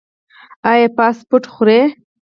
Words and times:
ایا 0.71 0.87
فاسټ 0.95 1.21
فوډ 1.29 1.43
خورئ؟ 1.53 1.81